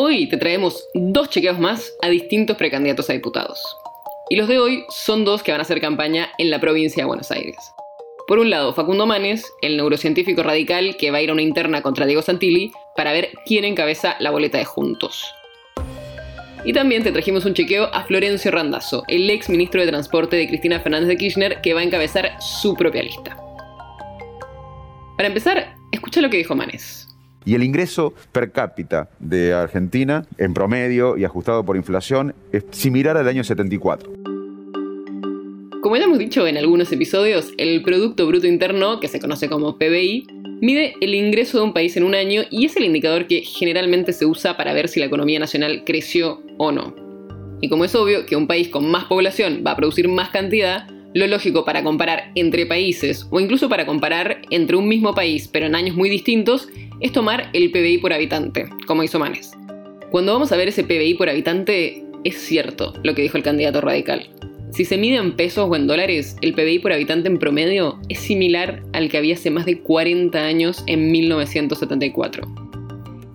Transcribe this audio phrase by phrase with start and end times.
[0.00, 3.60] Hoy te traemos dos chequeos más a distintos precandidatos a diputados.
[4.30, 7.08] Y los de hoy son dos que van a hacer campaña en la provincia de
[7.08, 7.56] Buenos Aires.
[8.28, 11.82] Por un lado, Facundo Manes, el neurocientífico radical que va a ir a una interna
[11.82, 15.34] contra Diego Santilli para ver quién encabeza la boleta de Juntos.
[16.64, 20.46] Y también te trajimos un chequeo a Florencio Randazzo, el ex ministro de Transporte de
[20.46, 23.36] Cristina Fernández de Kirchner, que va a encabezar su propia lista.
[25.16, 27.07] Para empezar, escucha lo que dijo Manes.
[27.48, 33.16] Y el ingreso per cápita de Argentina, en promedio y ajustado por inflación, es similar
[33.16, 34.12] al año 74.
[35.80, 39.78] Como ya hemos dicho en algunos episodios, el Producto Bruto Interno, que se conoce como
[39.78, 40.26] PBI,
[40.60, 44.12] mide el ingreso de un país en un año y es el indicador que generalmente
[44.12, 46.94] se usa para ver si la economía nacional creció o no.
[47.62, 50.86] Y como es obvio que un país con más población va a producir más cantidad,
[51.14, 55.66] lo lógico para comparar entre países o incluso para comparar entre un mismo país pero
[55.66, 56.68] en años muy distintos
[57.00, 59.52] es tomar el PBI por habitante, como hizo Manes.
[60.10, 63.80] Cuando vamos a ver ese PBI por habitante, es cierto lo que dijo el candidato
[63.80, 64.28] radical.
[64.72, 68.18] Si se mide en pesos o en dólares, el PBI por habitante en promedio es
[68.18, 72.42] similar al que había hace más de 40 años en 1974.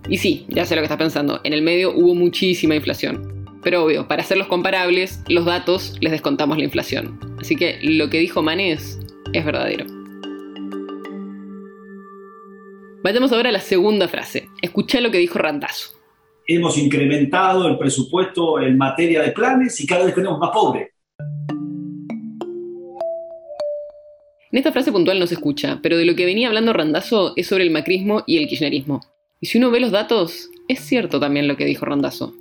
[0.08, 3.46] Y sí, ya sé lo que estás pensando, en el medio hubo muchísima inflación.
[3.62, 7.18] Pero obvio, para hacerlos comparables, los datos les descontamos la inflación.
[7.40, 9.00] Así que lo que dijo Manes
[9.32, 9.86] es verdadero.
[13.04, 14.48] Vayamos ahora a la segunda frase.
[14.62, 15.90] Escucha lo que dijo Randazo.
[16.46, 20.88] Hemos incrementado el presupuesto en materia de planes y cada vez tenemos más pobres.
[24.50, 27.46] En esta frase puntual no se escucha, pero de lo que venía hablando Randazo es
[27.46, 29.00] sobre el macrismo y el kirchnerismo.
[29.38, 32.32] Y si uno ve los datos, es cierto también lo que dijo Randazo.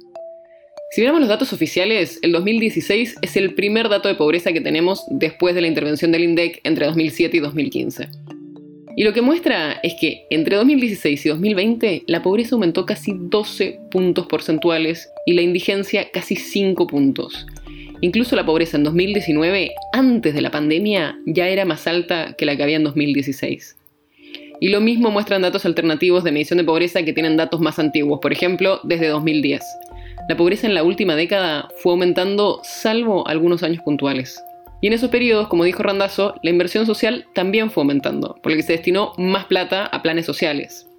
[0.91, 5.03] Si miramos los datos oficiales, el 2016 es el primer dato de pobreza que tenemos
[5.09, 8.07] después de la intervención del INDEC entre 2007 y 2015.
[8.95, 13.79] Y lo que muestra es que entre 2016 y 2020 la pobreza aumentó casi 12
[13.89, 17.45] puntos porcentuales y la indigencia casi 5 puntos.
[18.01, 22.55] Incluso la pobreza en 2019, antes de la pandemia, ya era más alta que la
[22.55, 23.77] que había en 2016.
[24.59, 28.19] Y lo mismo muestran datos alternativos de medición de pobreza que tienen datos más antiguos,
[28.21, 29.61] por ejemplo, desde 2010
[30.29, 34.41] la pobreza en la última década fue aumentando salvo algunos años puntuales.
[34.83, 38.57] Y en esos periodos, como dijo Randazzo, la inversión social también fue aumentando, por lo
[38.57, 40.89] que se destinó más plata a planes sociales.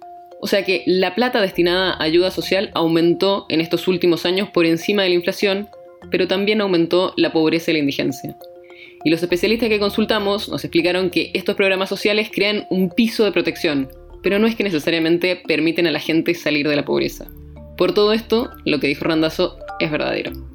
[0.41, 4.65] O sea que la plata destinada a ayuda social aumentó en estos últimos años por
[4.65, 5.69] encima de la inflación,
[6.09, 8.35] pero también aumentó la pobreza y la indigencia.
[9.03, 13.33] Y los especialistas que consultamos nos explicaron que estos programas sociales crean un piso de
[13.33, 13.87] protección,
[14.23, 17.27] pero no es que necesariamente permiten a la gente salir de la pobreza.
[17.77, 20.54] Por todo esto, lo que dijo Randazzo es verdadero.